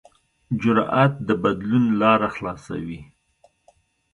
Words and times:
جرأت 0.61 1.13
د 1.27 1.29
بدلون 1.43 1.85
لاره 2.01 2.29
خلاصوي. 2.35 2.99